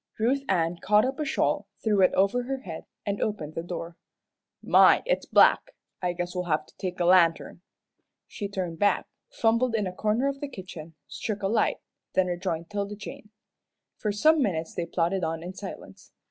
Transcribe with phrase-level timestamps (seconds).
[0.17, 3.97] Ruth Ann caught up a shawl, threw it over her head, and opened the door.
[4.63, 5.75] "My it's black!
[6.01, 7.61] I guess we'll have to take a lantern."
[8.25, 11.81] She turned back, fumbled in a corner of the kitchen, struck a light,
[12.13, 13.29] then rejoined 'Tilda Jane.
[13.95, 16.11] For some minutes they plodded on in silence.